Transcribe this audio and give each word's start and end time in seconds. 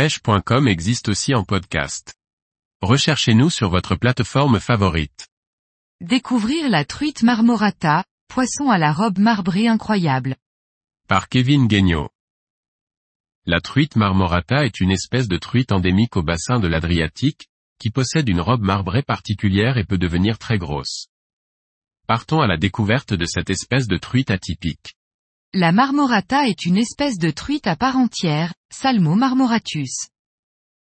pêche.com 0.00 0.66
existe 0.66 1.10
aussi 1.10 1.34
en 1.34 1.44
podcast. 1.44 2.14
Recherchez-nous 2.80 3.50
sur 3.50 3.68
votre 3.68 3.96
plateforme 3.96 4.58
favorite. 4.58 5.28
Découvrir 6.00 6.70
la 6.70 6.86
truite 6.86 7.22
marmorata, 7.22 8.06
poisson 8.26 8.70
à 8.70 8.78
la 8.78 8.94
robe 8.94 9.18
marbrée 9.18 9.68
incroyable. 9.68 10.36
Par 11.06 11.28
Kevin 11.28 11.66
Guignot. 11.66 12.08
La 13.44 13.60
truite 13.60 13.94
marmorata 13.94 14.64
est 14.64 14.80
une 14.80 14.90
espèce 14.90 15.28
de 15.28 15.36
truite 15.36 15.70
endémique 15.70 16.16
au 16.16 16.22
bassin 16.22 16.60
de 16.60 16.66
l'Adriatique, 16.66 17.50
qui 17.78 17.90
possède 17.90 18.30
une 18.30 18.40
robe 18.40 18.62
marbrée 18.62 19.02
particulière 19.02 19.76
et 19.76 19.84
peut 19.84 19.98
devenir 19.98 20.38
très 20.38 20.56
grosse. 20.56 21.08
Partons 22.06 22.40
à 22.40 22.46
la 22.46 22.56
découverte 22.56 23.12
de 23.12 23.26
cette 23.26 23.50
espèce 23.50 23.86
de 23.86 23.98
truite 23.98 24.30
atypique. 24.30 24.94
La 25.52 25.72
marmorata 25.72 26.46
est 26.46 26.64
une 26.64 26.76
espèce 26.76 27.18
de 27.18 27.32
truite 27.32 27.66
à 27.66 27.74
part 27.74 27.96
entière, 27.96 28.54
Salmo 28.72 29.16
marmoratus. 29.16 30.06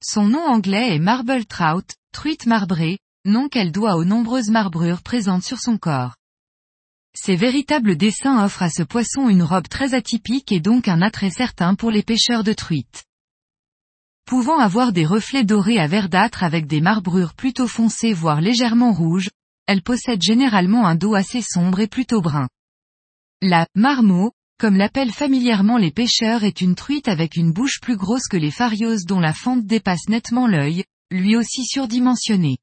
Son 0.00 0.28
nom 0.28 0.46
anglais 0.46 0.94
est 0.94 1.00
marble 1.00 1.44
trout, 1.44 1.96
truite 2.12 2.46
marbrée, 2.46 3.00
nom 3.24 3.48
qu'elle 3.48 3.72
doit 3.72 3.96
aux 3.96 4.04
nombreuses 4.04 4.50
marbrures 4.50 5.02
présentes 5.02 5.42
sur 5.42 5.58
son 5.58 5.76
corps. 5.76 6.14
Ces 7.16 7.34
véritables 7.34 7.96
dessins 7.96 8.44
offrent 8.44 8.62
à 8.62 8.70
ce 8.70 8.84
poisson 8.84 9.28
une 9.28 9.42
robe 9.42 9.66
très 9.66 9.92
atypique 9.92 10.52
et 10.52 10.60
donc 10.60 10.86
un 10.86 11.02
attrait 11.02 11.30
certain 11.30 11.74
pour 11.74 11.90
les 11.90 12.04
pêcheurs 12.04 12.44
de 12.44 12.52
truites. 12.52 13.02
Pouvant 14.24 14.60
avoir 14.60 14.92
des 14.92 15.04
reflets 15.04 15.42
dorés 15.42 15.80
à 15.80 15.88
verdâtre 15.88 16.44
avec 16.44 16.68
des 16.68 16.80
marbrures 16.80 17.34
plutôt 17.34 17.66
foncées 17.66 18.12
voire 18.12 18.40
légèrement 18.40 18.92
rouges, 18.92 19.30
elle 19.66 19.82
possède 19.82 20.22
généralement 20.22 20.86
un 20.86 20.94
dos 20.94 21.14
assez 21.16 21.42
sombre 21.42 21.80
et 21.80 21.88
plutôt 21.88 22.20
brun. 22.20 22.48
La 23.42 23.66
marmot, 23.74 24.32
comme 24.58 24.76
l'appellent 24.76 25.12
familièrement 25.12 25.76
les 25.76 25.90
pêcheurs 25.90 26.44
est 26.44 26.60
une 26.60 26.74
truite 26.74 27.08
avec 27.08 27.36
une 27.36 27.52
bouche 27.52 27.80
plus 27.80 27.96
grosse 27.96 28.28
que 28.28 28.36
les 28.36 28.50
pharios 28.50 29.04
dont 29.06 29.20
la 29.20 29.32
fente 29.32 29.64
dépasse 29.64 30.08
nettement 30.08 30.46
l'œil, 30.46 30.84
lui 31.10 31.36
aussi 31.36 31.64
surdimensionné. 31.64 32.58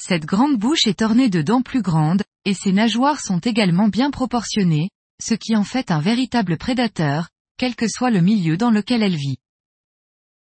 Cette 0.00 0.26
grande 0.26 0.58
bouche 0.58 0.86
est 0.86 1.02
ornée 1.02 1.28
de 1.28 1.42
dents 1.42 1.62
plus 1.62 1.82
grandes, 1.82 2.22
et 2.44 2.54
ses 2.54 2.72
nageoires 2.72 3.20
sont 3.20 3.40
également 3.40 3.88
bien 3.88 4.10
proportionnées, 4.10 4.90
ce 5.22 5.34
qui 5.34 5.56
en 5.56 5.64
fait 5.64 5.90
un 5.90 6.00
véritable 6.00 6.56
prédateur, 6.56 7.28
quel 7.58 7.74
que 7.74 7.88
soit 7.88 8.10
le 8.10 8.20
milieu 8.20 8.56
dans 8.56 8.70
lequel 8.70 9.02
elle 9.02 9.16
vit. 9.16 9.38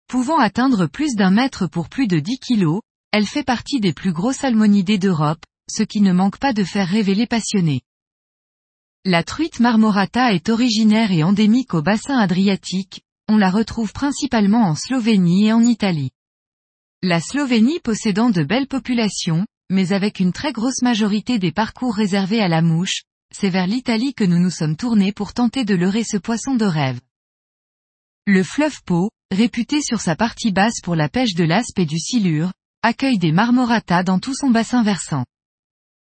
Pouvant 0.07 0.39
atteindre 0.39 0.87
plus 0.87 1.15
d'un 1.15 1.31
mètre 1.31 1.67
pour 1.67 1.89
plus 1.89 2.07
de 2.07 2.19
10 2.19 2.39
kilos, 2.39 2.81
elle 3.11 3.25
fait 3.25 3.43
partie 3.43 3.79
des 3.79 3.93
plus 3.93 4.11
gros 4.11 4.33
salmonidés 4.33 4.97
d'Europe, 4.97 5.43
ce 5.69 5.83
qui 5.83 6.01
ne 6.01 6.13
manque 6.13 6.37
pas 6.37 6.53
de 6.53 6.63
faire 6.63 6.87
rêver 6.87 7.15
les 7.15 7.27
passionnés. 7.27 7.81
La 9.07 9.21
truite 9.21 9.59
marmorata 9.59 10.33
est 10.33 10.49
originaire 10.49 11.11
et 11.11 11.21
endémique 11.21 11.75
au 11.75 11.83
bassin 11.83 12.17
adriatique, 12.17 13.03
on 13.29 13.37
la 13.37 13.51
retrouve 13.51 13.93
principalement 13.93 14.63
en 14.63 14.73
Slovénie 14.73 15.45
et 15.45 15.53
en 15.53 15.61
Italie. 15.61 16.09
La 17.03 17.19
Slovénie 17.19 17.79
possédant 17.81 18.31
de 18.31 18.41
belles 18.41 18.65
populations, 18.65 19.45
mais 19.69 19.93
avec 19.93 20.19
une 20.19 20.33
très 20.33 20.51
grosse 20.51 20.81
majorité 20.81 21.37
des 21.37 21.51
parcours 21.51 21.93
réservés 21.93 22.41
à 22.41 22.47
la 22.47 22.63
mouche, 22.63 23.03
c'est 23.31 23.51
vers 23.51 23.67
l'Italie 23.67 24.15
que 24.15 24.23
nous 24.23 24.39
nous 24.39 24.49
sommes 24.49 24.75
tournés 24.75 25.11
pour 25.11 25.35
tenter 25.35 25.65
de 25.65 25.75
leurrer 25.75 26.03
ce 26.03 26.17
poisson 26.17 26.55
de 26.55 26.65
rêve. 26.65 26.99
Le 28.25 28.41
fleuve 28.41 28.81
Pau, 28.85 29.11
réputé 29.29 29.83
sur 29.83 30.01
sa 30.01 30.15
partie 30.15 30.51
basse 30.51 30.81
pour 30.81 30.95
la 30.95 31.09
pêche 31.09 31.35
de 31.35 31.43
l'aspe 31.43 31.77
et 31.77 31.85
du 31.85 31.99
silure, 31.99 32.53
accueille 32.81 33.19
des 33.19 33.31
marmoratas 33.31 34.01
dans 34.01 34.17
tout 34.17 34.33
son 34.33 34.49
bassin 34.49 34.81
versant. 34.81 35.25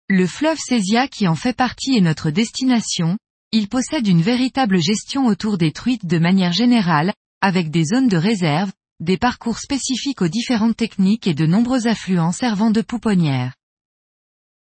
Le 0.08 0.28
fleuve 0.28 0.58
Césia 0.58 1.08
qui 1.08 1.26
en 1.26 1.34
fait 1.34 1.56
partie 1.56 1.96
est 1.96 2.00
notre 2.00 2.30
destination, 2.30 3.18
il 3.50 3.68
possède 3.68 4.06
une 4.06 4.22
véritable 4.22 4.80
gestion 4.80 5.26
autour 5.26 5.58
des 5.58 5.72
truites 5.72 6.06
de 6.06 6.18
manière 6.18 6.52
générale, 6.52 7.12
avec 7.40 7.72
des 7.72 7.86
zones 7.86 8.06
de 8.06 8.16
réserve, 8.16 8.70
des 9.00 9.18
parcours 9.18 9.58
spécifiques 9.58 10.22
aux 10.22 10.28
différentes 10.28 10.76
techniques 10.76 11.26
et 11.26 11.34
de 11.34 11.44
nombreux 11.44 11.88
affluents 11.88 12.30
servant 12.30 12.70
de 12.70 12.82
pouponnière. 12.82 13.54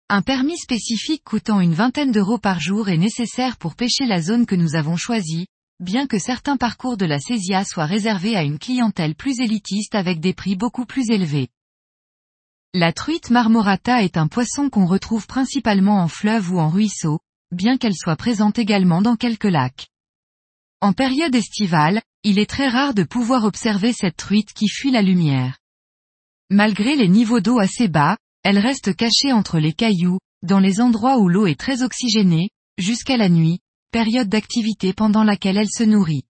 Un 0.08 0.22
permis 0.22 0.56
spécifique 0.56 1.22
coûtant 1.22 1.60
une 1.60 1.74
vingtaine 1.74 2.12
d'euros 2.12 2.38
par 2.38 2.58
jour 2.58 2.88
est 2.88 2.96
nécessaire 2.96 3.58
pour 3.58 3.74
pêcher 3.74 4.06
la 4.06 4.22
zone 4.22 4.46
que 4.46 4.54
nous 4.54 4.74
avons 4.74 4.96
choisie, 4.96 5.48
bien 5.80 6.06
que 6.06 6.18
certains 6.18 6.56
parcours 6.56 6.96
de 6.96 7.04
la 7.04 7.20
Césia 7.20 7.62
soient 7.66 7.84
réservés 7.84 8.36
à 8.36 8.42
une 8.42 8.58
clientèle 8.58 9.14
plus 9.14 9.38
élitiste 9.40 9.96
avec 9.96 10.18
des 10.18 10.32
prix 10.32 10.56
beaucoup 10.56 10.86
plus 10.86 11.10
élevés. 11.10 11.48
La 12.74 12.92
truite 12.92 13.30
marmorata 13.30 14.02
est 14.02 14.16
un 14.16 14.28
poisson 14.28 14.68
qu'on 14.68 14.86
retrouve 14.86 15.26
principalement 15.26 16.00
en 16.00 16.08
fleuve 16.08 16.52
ou 16.52 16.58
en 16.58 16.68
ruisseau, 16.68 17.20
bien 17.50 17.78
qu'elle 17.78 17.94
soit 17.94 18.16
présente 18.16 18.58
également 18.58 19.00
dans 19.00 19.16
quelques 19.16 19.44
lacs. 19.44 19.88
En 20.80 20.92
période 20.92 21.34
estivale, 21.34 22.02
il 22.22 22.38
est 22.38 22.50
très 22.50 22.68
rare 22.68 22.92
de 22.92 23.02
pouvoir 23.02 23.44
observer 23.44 23.92
cette 23.92 24.16
truite 24.16 24.52
qui 24.52 24.68
fuit 24.68 24.90
la 24.90 25.00
lumière. 25.00 25.58
Malgré 26.50 26.96
les 26.96 27.08
niveaux 27.08 27.40
d'eau 27.40 27.58
assez 27.58 27.88
bas, 27.88 28.18
elle 28.42 28.58
reste 28.58 28.94
cachée 28.94 29.32
entre 29.32 29.58
les 29.58 29.72
cailloux, 29.72 30.18
dans 30.42 30.60
les 30.60 30.80
endroits 30.80 31.18
où 31.18 31.28
l'eau 31.28 31.46
est 31.46 31.58
très 31.58 31.82
oxygénée, 31.82 32.50
jusqu'à 32.78 33.16
la 33.16 33.28
nuit, 33.28 33.60
période 33.90 34.28
d'activité 34.28 34.92
pendant 34.92 35.24
laquelle 35.24 35.56
elle 35.56 35.70
se 35.70 35.82
nourrit. 35.82 36.24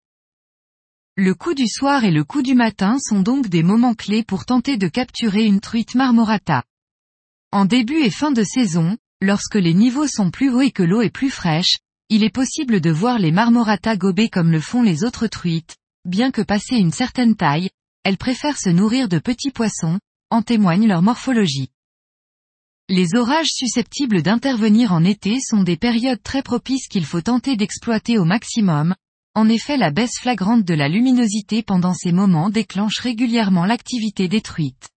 Le 1.19 1.35
coup 1.35 1.55
du 1.55 1.67
soir 1.67 2.05
et 2.05 2.11
le 2.11 2.25
coup 2.25 2.43
du 2.43 2.55
matin 2.55 2.99
sont 3.01 3.21
donc 3.21 3.49
des 3.49 3.63
moments 3.63 3.95
clés 3.95 4.23
pour 4.23 4.45
tenter 4.45 4.77
de 4.77 4.87
capturer 4.87 5.47
une 5.47 5.61
truite 5.61 5.95
marmorata. 5.95 6.63
En 7.53 7.65
début 7.65 8.03
et 8.03 8.11
fin 8.11 8.33
de 8.33 8.45
saison, 8.45 8.99
lorsque 9.23 9.55
les 9.55 9.73
niveaux 9.73 10.07
sont 10.07 10.31
plus 10.31 10.51
hauts 10.51 10.61
et 10.61 10.73
que 10.73 10.83
l'eau 10.83 11.01
est 11.01 11.09
plus 11.09 11.31
fraîche, 11.31 11.79
il 12.11 12.23
est 12.23 12.29
possible 12.29 12.83
de 12.83 12.91
voir 12.91 13.19
les 13.19 13.33
marmoratas 13.33 13.97
gober 13.97 14.29
comme 14.29 14.53
le 14.53 14.61
font 14.61 14.83
les 14.83 15.05
autres 15.05 15.27
truites, 15.27 15.77
bien 16.05 16.31
que 16.31 16.43
passé 16.43 16.77
une 16.77 16.93
certaine 16.93 17.35
taille, 17.35 17.71
elles 18.05 18.19
préfèrent 18.19 18.59
se 18.59 18.69
nourrir 18.69 19.09
de 19.09 19.19
petits 19.19 19.51
poissons, 19.51 19.99
en 20.29 20.43
témoigne 20.43 20.87
leur 20.87 21.01
morphologie. 21.01 21.71
Les 22.91 23.15
orages 23.15 23.53
susceptibles 23.53 24.21
d'intervenir 24.21 24.93
en 24.93 25.03
été 25.03 25.39
sont 25.41 25.63
des 25.63 25.79
périodes 25.79 26.23
très 26.23 26.43
propices 26.43 26.89
qu'il 26.89 27.07
faut 27.07 27.23
tenter 27.23 27.57
d'exploiter 27.57 28.19
au 28.19 28.27
maximum, 28.27 28.95
en 29.37 29.51
effet 29.51 29.77
la 29.77 29.91
baisse 29.91 30.19
flagrante 30.19 30.65
de 30.65 30.73
la 30.73 30.89
luminosité 30.89 31.63
pendant 31.63 31.93
ces 31.93 32.11
moments 32.11 32.49
déclenche 32.49 32.99
régulièrement 33.01 33.67
l'activité 33.67 34.29
des 34.29 34.41
truites. 34.41 34.89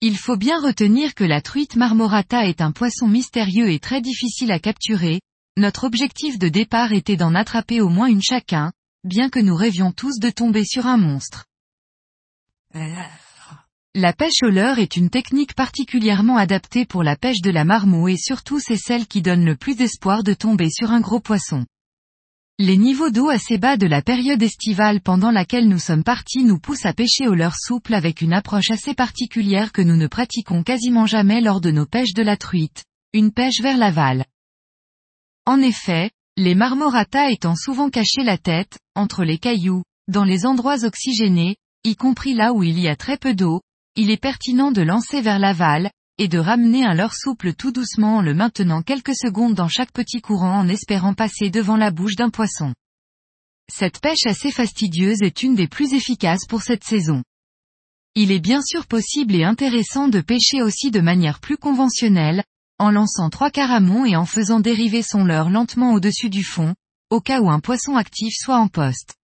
Il 0.00 0.16
faut 0.16 0.38
bien 0.38 0.58
retenir 0.58 1.14
que 1.14 1.24
la 1.24 1.42
truite 1.42 1.76
marmorata 1.76 2.46
est 2.46 2.62
un 2.62 2.72
poisson 2.72 3.06
mystérieux 3.06 3.70
et 3.70 3.80
très 3.80 4.00
difficile 4.00 4.50
à 4.50 4.58
capturer, 4.58 5.20
notre 5.58 5.84
objectif 5.84 6.38
de 6.38 6.48
départ 6.48 6.92
était 6.92 7.18
d'en 7.18 7.34
attraper 7.34 7.82
au 7.82 7.90
moins 7.90 8.06
une 8.06 8.22
chacun, 8.22 8.72
bien 9.04 9.28
que 9.28 9.40
nous 9.40 9.56
rêvions 9.56 9.92
tous 9.92 10.18
de 10.20 10.30
tomber 10.30 10.64
sur 10.64 10.86
un 10.86 10.96
monstre. 10.96 11.44
La 13.94 14.14
pêche 14.14 14.42
au 14.42 14.48
leurre 14.48 14.78
est 14.78 14.96
une 14.96 15.10
technique 15.10 15.54
particulièrement 15.54 16.38
adaptée 16.38 16.86
pour 16.86 17.02
la 17.02 17.16
pêche 17.16 17.42
de 17.42 17.50
la 17.50 17.66
marmot 17.66 18.08
et 18.08 18.16
surtout 18.16 18.58
c'est 18.58 18.78
celle 18.78 19.06
qui 19.06 19.20
donne 19.20 19.44
le 19.44 19.56
plus 19.56 19.74
d'espoir 19.74 20.22
de 20.22 20.32
tomber 20.32 20.70
sur 20.70 20.92
un 20.92 21.00
gros 21.00 21.20
poisson. 21.20 21.66
Les 22.60 22.76
niveaux 22.76 23.10
d'eau 23.10 23.28
assez 23.28 23.56
bas 23.56 23.76
de 23.76 23.86
la 23.86 24.02
période 24.02 24.42
estivale 24.42 25.00
pendant 25.00 25.30
laquelle 25.30 25.68
nous 25.68 25.78
sommes 25.78 26.02
partis 26.02 26.42
nous 26.42 26.58
poussent 26.58 26.86
à 26.86 26.92
pêcher 26.92 27.28
au 27.28 27.34
leurre 27.34 27.54
souple 27.56 27.94
avec 27.94 28.20
une 28.20 28.32
approche 28.32 28.72
assez 28.72 28.94
particulière 28.94 29.70
que 29.70 29.80
nous 29.80 29.94
ne 29.94 30.08
pratiquons 30.08 30.64
quasiment 30.64 31.06
jamais 31.06 31.40
lors 31.40 31.60
de 31.60 31.70
nos 31.70 31.86
pêches 31.86 32.14
de 32.14 32.22
la 32.22 32.36
truite, 32.36 32.84
une 33.12 33.30
pêche 33.30 33.60
vers 33.62 33.78
l'aval. 33.78 34.24
En 35.46 35.60
effet, 35.62 36.10
les 36.36 36.56
marmoratas 36.56 37.30
étant 37.30 37.54
souvent 37.54 37.90
cachés 37.90 38.24
la 38.24 38.38
tête, 38.38 38.76
entre 38.96 39.22
les 39.22 39.38
cailloux, 39.38 39.84
dans 40.08 40.24
les 40.24 40.44
endroits 40.44 40.84
oxygénés, 40.84 41.58
y 41.84 41.94
compris 41.94 42.34
là 42.34 42.52
où 42.52 42.64
il 42.64 42.80
y 42.80 42.88
a 42.88 42.96
très 42.96 43.18
peu 43.18 43.34
d'eau, 43.34 43.60
il 43.94 44.10
est 44.10 44.20
pertinent 44.20 44.72
de 44.72 44.82
lancer 44.82 45.20
vers 45.20 45.38
l'aval, 45.38 45.92
et 46.18 46.28
de 46.28 46.38
ramener 46.38 46.84
un 46.84 46.94
leurre 46.94 47.14
souple 47.14 47.54
tout 47.54 47.72
doucement 47.72 48.16
en 48.16 48.22
le 48.22 48.34
maintenant 48.34 48.82
quelques 48.82 49.16
secondes 49.16 49.54
dans 49.54 49.68
chaque 49.68 49.92
petit 49.92 50.20
courant 50.20 50.58
en 50.58 50.68
espérant 50.68 51.14
passer 51.14 51.50
devant 51.50 51.76
la 51.76 51.90
bouche 51.90 52.16
d'un 52.16 52.30
poisson. 52.30 52.74
Cette 53.72 54.00
pêche 54.00 54.26
assez 54.26 54.50
fastidieuse 54.50 55.22
est 55.22 55.42
une 55.42 55.54
des 55.54 55.68
plus 55.68 55.94
efficaces 55.94 56.46
pour 56.48 56.62
cette 56.62 56.84
saison. 56.84 57.22
Il 58.14 58.32
est 58.32 58.40
bien 58.40 58.62
sûr 58.62 58.86
possible 58.86 59.34
et 59.34 59.44
intéressant 59.44 60.08
de 60.08 60.20
pêcher 60.20 60.62
aussi 60.62 60.90
de 60.90 61.00
manière 61.00 61.38
plus 61.38 61.56
conventionnelle, 61.56 62.42
en 62.78 62.90
lançant 62.90 63.30
trois 63.30 63.50
caramons 63.50 64.04
et 64.04 64.16
en 64.16 64.24
faisant 64.24 64.60
dériver 64.60 65.02
son 65.02 65.24
leurre 65.24 65.50
lentement 65.50 65.92
au-dessus 65.92 66.30
du 66.30 66.42
fond, 66.42 66.74
au 67.10 67.20
cas 67.20 67.40
où 67.40 67.50
un 67.50 67.60
poisson 67.60 67.96
actif 67.96 68.34
soit 68.36 68.58
en 68.58 68.68
poste. 68.68 69.14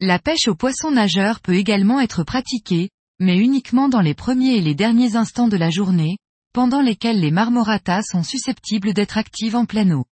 La 0.00 0.18
pêche 0.18 0.48
au 0.48 0.54
poisson 0.54 0.90
nageur 0.90 1.40
peut 1.40 1.54
également 1.54 2.00
être 2.00 2.24
pratiquée, 2.24 2.90
mais 3.22 3.38
uniquement 3.38 3.88
dans 3.88 4.00
les 4.00 4.14
premiers 4.14 4.56
et 4.56 4.60
les 4.60 4.74
derniers 4.74 5.14
instants 5.14 5.46
de 5.46 5.56
la 5.56 5.70
journée, 5.70 6.18
pendant 6.52 6.82
lesquels 6.82 7.20
les 7.20 7.30
marmoratas 7.30 8.02
sont 8.02 8.24
susceptibles 8.24 8.92
d'être 8.92 9.16
actives 9.16 9.54
en 9.54 9.64
pleine 9.64 9.92
eau. 9.92 10.06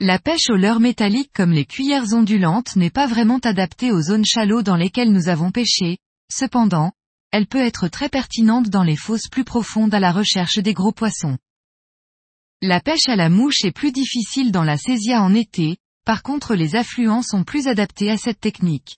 La 0.00 0.18
pêche 0.18 0.50
au 0.50 0.56
leurre 0.56 0.80
métallique 0.80 1.30
comme 1.32 1.52
les 1.52 1.64
cuillères 1.64 2.12
ondulantes 2.12 2.74
n'est 2.74 2.90
pas 2.90 3.06
vraiment 3.06 3.38
adaptée 3.38 3.92
aux 3.92 4.02
zones 4.02 4.24
chalots 4.26 4.62
dans 4.62 4.74
lesquelles 4.74 5.12
nous 5.12 5.28
avons 5.28 5.52
pêché, 5.52 5.98
cependant, 6.30 6.90
elle 7.30 7.46
peut 7.46 7.64
être 7.64 7.86
très 7.86 8.08
pertinente 8.08 8.70
dans 8.70 8.82
les 8.82 8.96
fosses 8.96 9.28
plus 9.30 9.44
profondes 9.44 9.94
à 9.94 10.00
la 10.00 10.10
recherche 10.10 10.58
des 10.58 10.74
gros 10.74 10.92
poissons. 10.92 11.38
La 12.60 12.80
pêche 12.80 13.08
à 13.08 13.14
la 13.14 13.28
mouche 13.28 13.64
est 13.64 13.72
plus 13.72 13.92
difficile 13.92 14.50
dans 14.50 14.64
la 14.64 14.76
saisia 14.76 15.22
en 15.22 15.32
été, 15.32 15.76
par 16.04 16.24
contre 16.24 16.56
les 16.56 16.74
affluents 16.74 17.22
sont 17.22 17.44
plus 17.44 17.68
adaptés 17.68 18.10
à 18.10 18.16
cette 18.16 18.40
technique. 18.40 18.96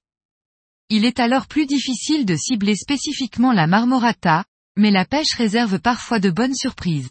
Il 0.91 1.05
est 1.05 1.21
alors 1.21 1.47
plus 1.47 1.67
difficile 1.67 2.25
de 2.25 2.35
cibler 2.35 2.75
spécifiquement 2.75 3.53
la 3.53 3.67
marmorata, 3.67 4.45
mais 4.77 4.91
la 4.91 5.05
pêche 5.05 5.35
réserve 5.37 5.79
parfois 5.79 6.19
de 6.19 6.31
bonnes 6.31 6.55
surprises. 6.55 7.11